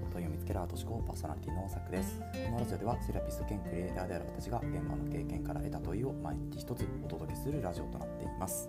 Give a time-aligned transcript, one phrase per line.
[0.00, 2.20] は問いを見つけるアート思考パーソナリティの作です。
[2.20, 8.68] このラジオではセラピスト兼クリエイターである私が現場の経験から得た問いを毎日一つお届けするラジオとなっています。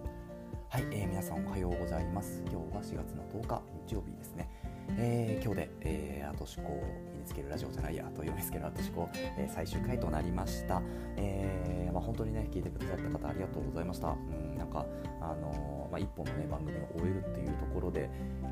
[0.69, 2.41] はい、えー、皆さんおはようございます。
[2.51, 4.49] 今日は4月の10日日曜日ですね。
[4.97, 6.83] えー、今日で、えー、アート思考
[7.25, 10.81] を身につけるラジオじゃないや、問いを見つけるアート思考、えー、最終回となりました。
[11.17, 14.09] えーまあ、本当にね、聞いてくださった方ありがとうございました。
[14.09, 14.15] う
[14.53, 14.85] ん、なんか、
[15.21, 18.09] あのー、まあ、一本のね、番組を終えるっていうところで、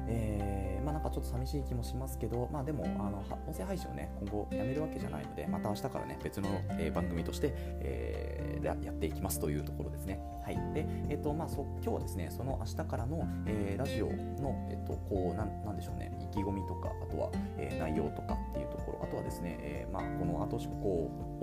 [0.07, 6.47] えー、まあ、なんかちょっと寂しい気もしますけど、まあ、でも、あの音声配信をね、今後やめるわけじゃないので、また明日からね、別の、
[6.79, 10.21] えー、番組として、えー、やっていきますというところですね。
[10.45, 10.55] はい。
[10.73, 14.07] で、えっ、と、まあ、そ今日はですね、その明日からの、えー、ラジオ
[14.41, 20.89] の、えっ、と、こう、なん、なんでしょうね、意気込みとか、あとは、えー、内容とかっていうところ、あとはですね、えー、まあ、このアート思考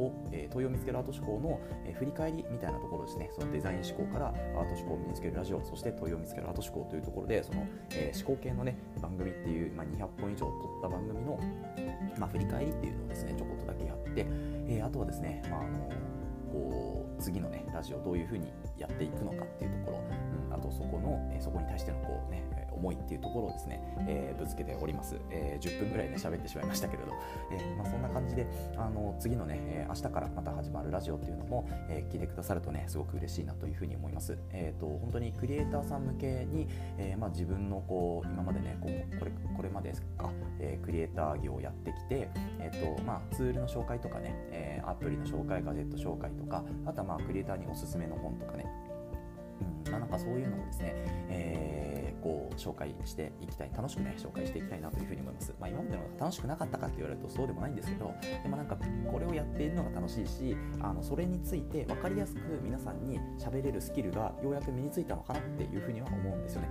[0.03, 11.39] を、えー、問いを見つけるアート思考の、えー、振り返りみたいなところですね、そのデザイン思考からアート思考を身につけるラジオ、そして問いを見つけるアート思考というところで、その、え、思考系のね、番組っていう、まあ、200本以上撮った番組の、
[12.19, 14.27] まあ、振り返りっていうのをですね、ちょこっとだけやって、
[14.69, 15.91] え、あとはですね、まあ、あの
[16.51, 20.03] こう次のねラジオどういうふうにやっていくのかっていうところ、
[20.49, 27.13] うん、あとそこの、え、そこに対してのこうね思いっていうところをですね、え、ぶつけております、えー、10分ぐらいね喋ってしまいましたけれど、
[27.53, 42.29] え、まあ、そんな感じであの次のね、え明日からまた始まるラジオっていうのも、え聞いてくださるとねすごく嬉しいなというふうに思います、えーと、本当にクリエイターさん向けに、えまあ、自分のこう今までねこうこれこれまでですか、えクリエイター業をやってきて、
[42.59, 48.67] えーとまあ、ツールの紹介とかね、えアプリの紹介ガジェット紹介とかあとはまあクリエイターにおすすめの本とかね
[49.91, 50.95] まあ、なかそういうのをですね、
[51.29, 58.77] えー、こう紹介していきたい楽しくね紹介していきたいなというふうに思います、まあ、今までのが楽しくなかったかって言われるとそうでもないんですけどでもなんか
[59.11, 66.69] これをやっているのが楽しいしあのそれについて分かりやすく皆さんに喋れるスキルがようやく身についたのかなっていうふうには思うんですよね、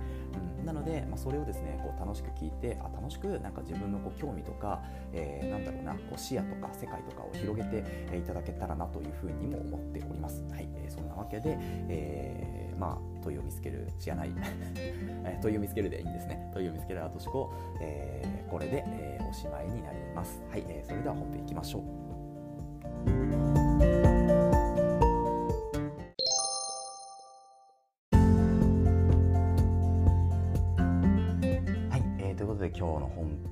[0.58, 11.56] うん、なので、まあ、それをですねこう楽しく聞いてあ楽しくなんか自分のこう興味とか、えー、なんだろうなこう視野とか世界とかを広げていただけたらなというふうにも思っております、はいえー、そんなわけで、
[11.88, 14.30] えーまあ、問いを見つけるじゃない
[15.42, 16.50] 問いを見つけるでいいんですね。
[16.54, 20.40] 問いを見つけるアート思考、えー、これで、えー、おしまいになります。
[20.50, 22.09] はい、えー、それでは本編いきましょう。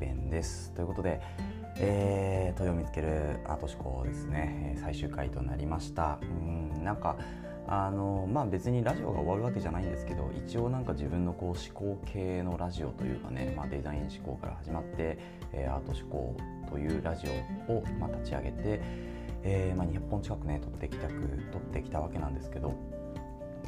[0.01, 0.73] 編です。
[0.73, 1.21] ということで
[1.81, 6.19] えー、問いを見つけるアート思考ですね最終回となりました。
[6.23, 7.17] うんなんか
[7.71, 15.19] あのまあ別にラジオが終わるわけじゃないんですけど一応なんか自分のこう思考系のラジオというかね、まあ、デザイン思考から始まって、
[15.53, 16.37] えー、アート思考
[16.71, 17.27] というラジ
[17.69, 18.81] オを、まあ、立ち上げて、
[19.43, 21.13] えーまあ、200本近くね撮ってきたく
[21.53, 22.75] 撮ってきたわけなんですけど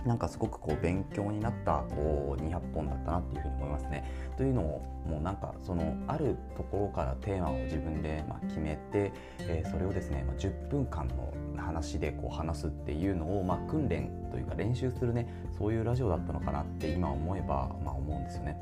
[0.05, 4.05] なんかすごくこう勉強になったこう200本だったなっていうふうに思いますね。
[4.37, 15.27] というのをもうなんかそのあるところからテーマを自分でま決めて、えー、それをですね、ま、10分間の話でこう話すっていうのを、ま、訓練というか練習するね
[15.59, 18.56] そういうラジオだったのかなって今思えば、ま、思うんですよね。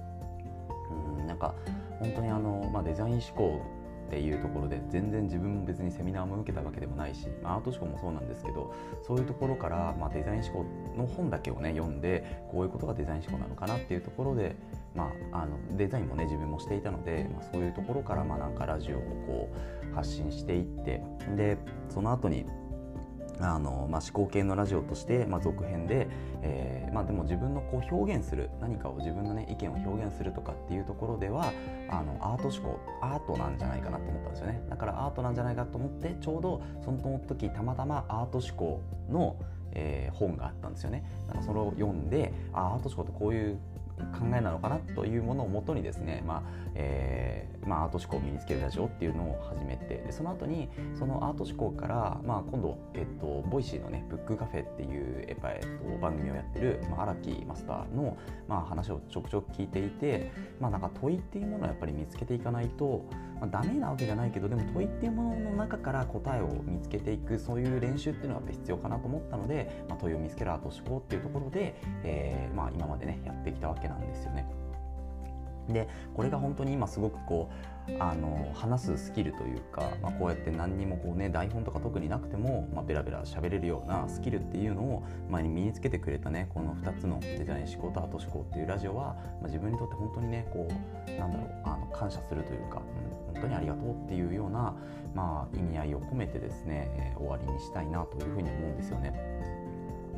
[1.18, 1.54] うんなんか
[2.00, 3.60] 本当にあの、まあ、デザイン思考
[4.08, 8.74] っていうところで全然自分も別にセミナーも受けたわけでもないし、まあ、アート思考もそうなんですけど
[9.06, 14.56] そういうところから、まあ、デザイン思考の本だけをね読んでこういうことがデザイン思考なのかなっていうところで、
[14.94, 19.54] まあ、あのデザインもね自分もしていたので、まあ、そういうところからまあなんかラジオをこ
[19.92, 21.02] う発信していって
[21.36, 21.58] で
[21.90, 22.46] その後に
[23.40, 26.08] あのまあ、思考系のラジオとして、まあ、続編で、
[26.42, 31.52] えーまあ、でも自分のこう表現する何かを自分の、ね、意見を表現するとかっていうところでは
[31.88, 34.62] あのアート思考アートなんじゃないかなと思ったんですよね。
[34.68, 39.36] だからアートなんじゃないかと思ってちょうどその時たまたまアート思考の、
[39.72, 41.04] えー、本があったんですよね。
[41.28, 43.58] だかそれを読んであアート思考ってこういう
[44.18, 46.42] 考えなのかなというものをもとにですね、まあ
[46.74, 58.16] えーまあ、アート思考を身につけるラジオっていうのを始めてでその後にそのアート思考から、まあ、今度、えっと、 Voicy のねブックカフェっていう、えっと、番組をやってる荒、まあ、木マスターの、
[58.48, 60.30] まあ、話をちょくちょく聞いていて、
[60.60, 63.04] まあ、なんか問いっていうものをやっぱり見つけていかないと、
[63.40, 71.74] まあ、ダメなわけじゃないけどでも問いっていうものの中から答えを見つけていくそういう練習っていうのはやっぱ必要かなと思ったので、まあ、問いを見つけるアート思考っていうところで、
[72.04, 74.46] えーまあ、今までねやってきたわけなんですよね。
[75.68, 92.82] でこれが本当に今すごくこうあの話すスキルというか、まあ、こうやって何にもこう、ね、台本とか特になくても、まあ、ベラベラ喋れるようなスキルっていうのを前に身につけてくれたねこの2つのデザイン思考とアート思考っていうラジオは、まあ、自分にとって本当にねこうなんだろうあの感謝するというか、
[93.28, 94.76] うん、本当にありがとうっていうような、
[95.14, 99.37] まあ、意味合いを込めてですね、えー、終わりにしたいなというふうに思うんですよね。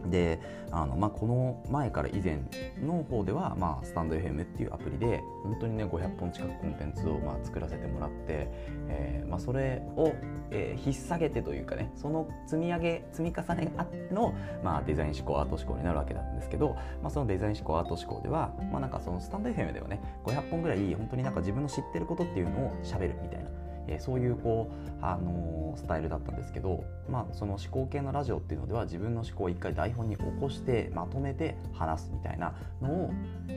[0.06, 2.40] であの、まあ、この前から以前
[2.80, 8.48] の方では、まあ、スタンド FM っていうアプリで本当にね500本近くコンテンツをまあ作らせてもらって、
[8.88, 10.12] えーまあ、それを、
[10.50, 13.70] えー、引っ提げてというかねその積み上げ積み重ね
[14.12, 23.50] の、まあ、デザイン思考アート思考になるわけなんですけど、まあ、そのデザイン思考アート思考では、まあ、なんかそのスタンド FM ではね500本ぐらい本当になんか自分の知ってることっていうのをしゃべるみたいな
[23.90, 33.12] えー、そういうこう、あのー、スタイルだったんですけど、まあ、その思考系のラジオっていうのでは自分の思考を一回台本に起こしてまとめて話すみたいなのを、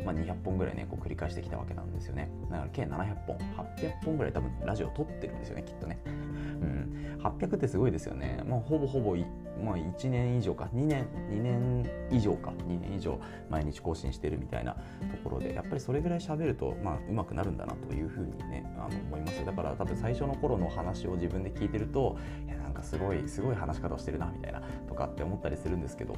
[0.06, 2.30] まあ、200本ぐらいねこう繰り返してきたわけなんですよね。
[2.50, 9.16] だから計700本800本ぐらい多分ラジオ撮ってるんですよねきっとね、うん、800ってすごいですよね、まあ、ほぼほぼ
[9.64, 10.70] まあ、1年以上か。
[10.74, 12.52] 2年2年以上か。
[12.68, 13.20] 2年以上
[13.50, 14.80] 毎日更新してるみたいなと
[15.24, 19.46] ころでやっぱりそれぐらい喋ると、まあ、うまくなるんだなというふうにねあの思います。
[19.46, 22.18] だから多分最初の頃の話を自分で聞いてると
[22.48, 26.16] いやなんかすごいすごい話し方をしてるなみたいなとかって思ったりするんですけど、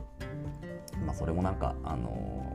[1.06, 2.46] まあ、それもなんかあの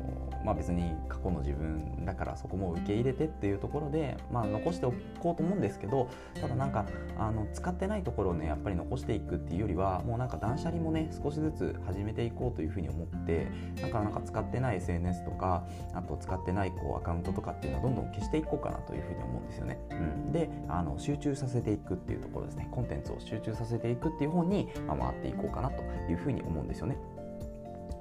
[0.44, 6.08] まあ、別に過去の自分だからそこも受け入れてっていうところで、まあ、残しておこうと思うんですけど
[6.40, 6.87] ただなんか
[7.19, 13.48] あの使ってないところをねやっぱり残していくっていうよりはもうなんか断捨離もね少しずつ始めていこうというふうに思って
[13.81, 19.78] だかなんか使ってない SNS とかあと使ってないこうアカウントとかっていうのはどんどん消していこうかなというふうに思うんですよね。
[19.90, 26.96] うん、であの集中させていくっていうところですねコンテンツを集中させていくっていう方に、まあ、回っていこうかなというふうに思うんですよね。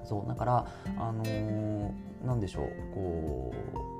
[0.09, 0.65] そうだから
[0.97, 1.91] あのー、
[2.25, 3.53] なんでしょうこ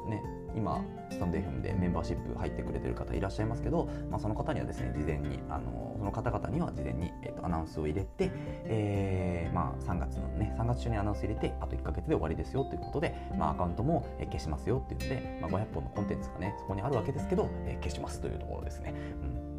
[0.07, 0.23] うね
[0.55, 8.31] 今スタンド FM でメンバーシップ入ってくれてる方いらっしゃいますけど、まあ、その方にはですね事前にあのその方々には事前に、えーと、アナウンスを入れて、
[8.65, 18.95] えーまあ、3月のね3月中にアナウンス入れてあと1か月で終わりですよということで、まあ、アカウントも消しますよっていうので、まあ、500本のコンテンツがねそこにあるわけですけど、えー、消しますというところですね。
[19.21, 19.58] うん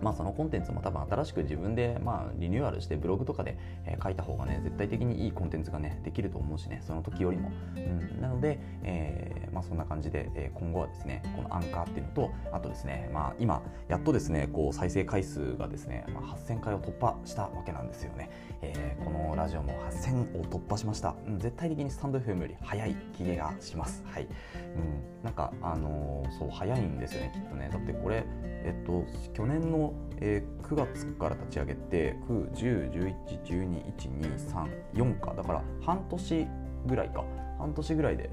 [0.00, 3.56] まあ、そのコンテンツも多分新しく自分でまあリニューアルしてブログとかで、
[3.86, 18.30] え書いた方がね絶対的にいいコンテンツがねできると思うしねその時よりも、うん、なので、えー、まあ、そんな感じで、え今後はですねこのアンカーっていうのとあとですね、まあ、今やっとですねこう再生回数がですね、まあ、8000回を突破したわけなんですよね、
[18.62, 24.02] えー、このラジオも8000を突破しました、うん、絶対的にスタンド FM より早い気がします。
[24.06, 27.68] はい、うん、なんかあのー、そう早いんですよねきっとね。
[27.72, 28.24] だってこれ
[28.64, 29.83] えっと去年の
[30.20, 33.14] えー、9月から立ち上げて9、10、11、
[33.44, 35.34] 12、1、2、3、4か。
[35.34, 36.46] だから半年
[36.86, 37.24] ぐらいか。
[37.58, 38.30] 半年ぐらいで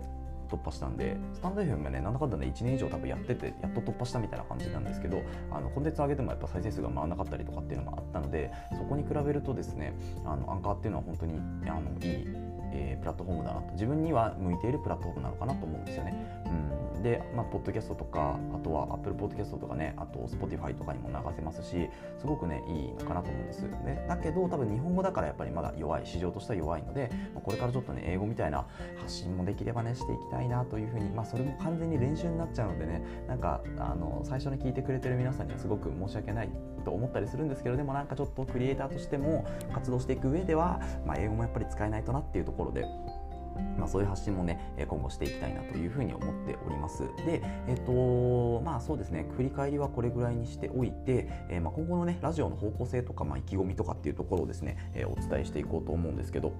[0.52, 9.94] 突破したんでスタンド FM がねなんだかんだね1年以上多分やっててやっと突破したみたいな感じなんですけどあのコンテンツ上げてもやっぱ再生数が回らなかったりとかっていうのもあったのでそこに比べるとですね
[10.26, 11.40] あのアンカーっていうのは本当に
[11.70, 12.28] あのいい、
[12.72, 13.72] えー、プラットフォームだなと。
[13.74, 16.14] 自分には向いているプラットフォームなのかなと思うんですよね。
[16.46, 16.82] うん。
[17.02, 24.06] で、まあ、ポッドキャストとかあとは Apple Podcast とかねあと Spotify とかにも流せますしすごくねいいのかなと思うんですね。
[24.08, 28.66] だけど多分日本語だからやっぱりまだ弱い市場としては弱いので、まあ、これからちょっとね英語みたいな
[28.98, 36.50] 発信もできればねしていきたいなというふうにまあそれも完全に練習になっちゃうのでねなんかあの最初に聞いてくれてる皆さんにはすごく申し訳ない
[36.82, 42.86] と思ったりするんですけどでもなんかちょっとクリエイターとしても活動していく上では、まあ、英語もやっぱり使えないとなっていうところで
[43.78, 47.04] まあ、そういう発信もね今後していきたいなというふうに思っております。
[47.26, 56.54] で、えっとまあそうですね振り返りはこれぐらいにしておいて、えー、まあ今後のねラジオの方向性とか、まあ、意気込みとかっていうところをですね、えー、お伝えしていこうと思うんですけど。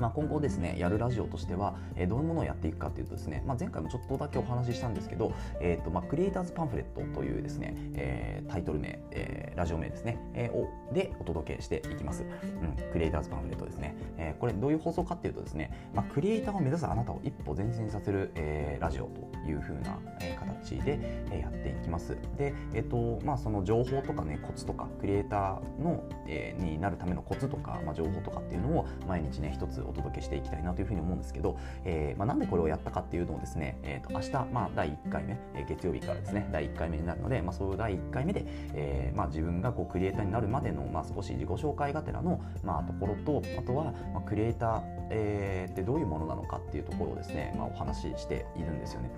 [0.00, 20.98] まあ、今後ですねやるラジオとしては、えー、どういうものをやっていくかというとですね、まあ、前回もちょっとだけお話ししたんですけど、えーとまあ、クリエイターズパンフレットというですね、えー、タイトル名、えー、ラジオ名ですね、えー、をでお届けしていきます、うん、クリエイターズパンフレットですね、えー、これどういう放送かっていうとですね、まあ、クリエイターを目指すあなたを一歩前進させる、えー、ラジオというふうな、えー、形で、
[21.30, 22.16] え、やっていきます。
[22.36, 38.44] で、えーとまあ、その情報とかねコツとかクリエイターの、え、になるためのコツとか、まあ、情報とかっていうのを毎日ね一つお届けしていきたいなというふうに思うんですけど、えまあ、なんでこれをやったかっていうのをですね、えー、と明日、まあ、第1回目、え、月曜日からですね第1回目になるので、まあ、そういう第1回目で、
[38.74, 49.10] えまあ、自分がこうクリエイターになるまでの、まあ、少し自己紹介がてらの、まあ、ところとあとは、まあ、クリエイター、えー、ってどういうものなのかっていうところをですね、まあ、お話ししているんですよね。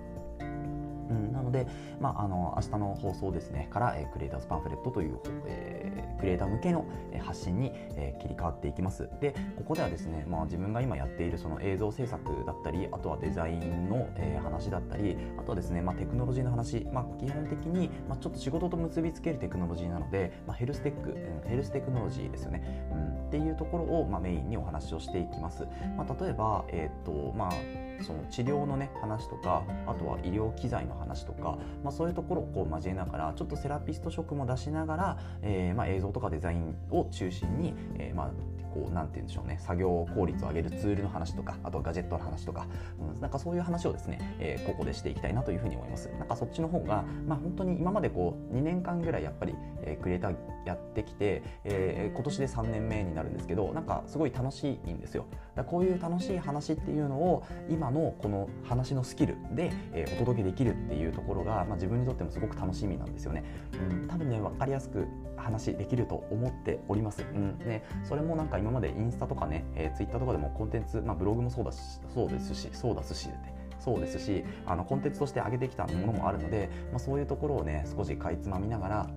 [1.13, 1.67] うん、なので、
[1.99, 6.85] まあ、あの明日の放送ですねから、えー、クリエイターズパンフレットという、えー、クリエイター向けの
[7.19, 9.09] 発信に、えー、切り替わっていきます。
[9.21, 21.13] でここではですね、まあ、自分が今やっているその映像制作だったりあとはデザインの、えー、話だったりあとはですね、まあ、テクノロジーの話、まあ、基本的に、まあ、ちょっと仕事と結びつけるテクノロジーなので、まあ、ヘルステック、う
[21.45, 25.65] ん、ヘルステクノロジーですよね、うん、っていうところを、まあ、メインにお話をしていきます、
[25.97, 38.31] まあ、例えば、えーとまあその治療のね話とかあとは医療機材の話とか、まあ、そういうところをこう交えながらちょっとセラピスト職も出しながら、えーまあ、映像とかデザインを中心に、えーまあ、
[38.73, 42.67] こうなんて言うんでしょうね作業効率を上げるツールの話とかあとガジェットの話とか、
[42.99, 46.09] うん、なんかそういう話をですね、えー、ここでしていきたいなというふうに思います。
[46.17, 50.35] なんかそっちの方が、まあ、本当に今までこう2年間ぐらいやっぱり、えー、クリエイター
[50.65, 55.25] やってきて、えー、今年で3年目になるんですけどなんかすごい楽しいんですよ。
[55.55, 63.43] だこういう楽しい話っていうのを今のこの話のスキルで、えー、お届けできるっていうところが、まあ、自分にとってもすごく楽しみなんですよね、
[63.89, 65.07] うん、多分ね分かりやすく
[65.37, 71.79] 話できると思っております、うんね、それもなんか今までインスタとかね、えー、ツイッターとかでもコンテンツ、まあ、ブログもそうだし
[72.13, 73.29] そうですしそうだすし
[73.79, 79.09] そうですしあのコンテンツとして上げてきたものもあるので、まあ、そういうところをね少しかいつまみながら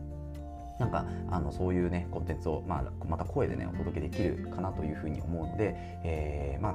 [0.78, 6.74] なんかあのそういうねコンテンツを、まあ、また声でねお届けできるかなというふうに思うので、えー、まあ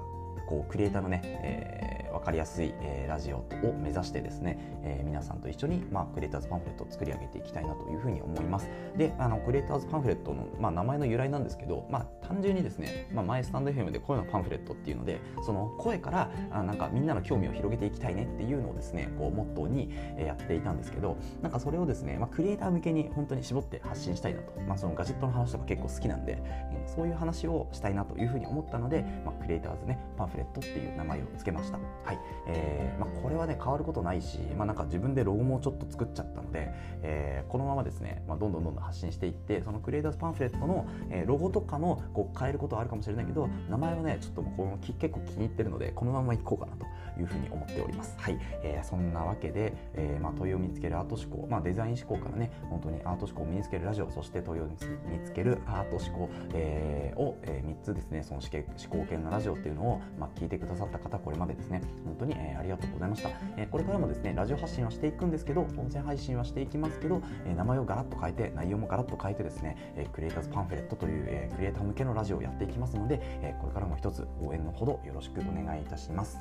[0.52, 3.46] こうクリエイターのね、えー分かりやすい、えー、ラジオを
[3.82, 8.70] 目指してですね、えー、皆さんと一緒に、まあ、クリエイターズパンフレットを作り上げていきたいなというふうに思います。
[8.96, 26.42] で、あのクリエイターズパンフレットの、まあ、名前の由来なんですけど、まあ、単純にですね、まあ、前スタンド FM で声のパンフレットっていうので、その声からあなんかみんなの興味を広げていきたいねっていうのをですね、こうモットーにやっていたんですけど、なんかそれをですね、まあ、クリエイター向けに本当に絞って発信したいなと、まあ、そのガジェットの話とか結構好きなんで、
[26.86, 31.78] そういう話をしたいなというふうに思ったので、まあ、クリエイターズね、パンフレットレットっていう名前を付けました。
[31.78, 32.20] はい。
[32.48, 36.70] えー、まあ、これはね変わることないし、まあ、なんか自分でロゴもちょっと作っちゃったので、
[37.04, 46.86] えー、このままですね、まあ、どんどんどんどん発信していってそのクリエイターズパンフレットの、えー、ロゴとかのこう変えることはあるかもしれないけど名前はねちょっともうこの結構気に入ってるのでこのままいこうかなと
[47.22, 48.16] いうふうに思っております。
[48.18, 63.30] はい、えー、そんなわけで、えーまあ、問いを見つけるアート思考、まあ、デザイン思考からね本当にアート思考を身につけるラジオそして問いを見つけるアート思考、えー、を、えー、3つですねその思考系のラジオっていうのを、まあ、聞いてくださった方これまでですね本当に、えー、ありがとうございました。
[63.58, 76.40] えこれからもですねラジオ発信はしていくんですけど音声配信はしていきますけど、え名前をガラッと変えて内容もガラッと変えてですね、えクリエイターズパンフレットという、えクリエイター向けのラジオをやっていきますので、えこれからも一つ応援のほどよろしくお願いいたします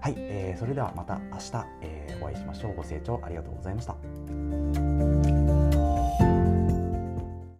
[0.00, 2.74] はい、えー、それではまた明日、えー、お会いしましょう。
[2.74, 5.09] ご清聴ありがとうございました。